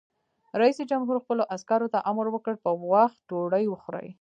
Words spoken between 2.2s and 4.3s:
وکړ؛ په وخت ډوډۍ وخورئ!